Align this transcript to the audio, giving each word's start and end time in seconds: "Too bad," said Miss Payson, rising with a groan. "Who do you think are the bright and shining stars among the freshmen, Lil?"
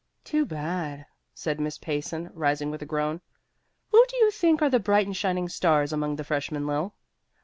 "Too 0.23 0.47
bad," 0.47 1.05
said 1.35 1.59
Miss 1.59 1.77
Payson, 1.77 2.31
rising 2.33 2.71
with 2.71 2.81
a 2.81 2.87
groan. 2.87 3.21
"Who 3.91 4.03
do 4.09 4.17
you 4.17 4.31
think 4.31 4.59
are 4.63 4.69
the 4.71 4.79
bright 4.79 5.05
and 5.05 5.15
shining 5.15 5.47
stars 5.47 5.93
among 5.93 6.15
the 6.15 6.23
freshmen, 6.23 6.65
Lil?" 6.65 6.95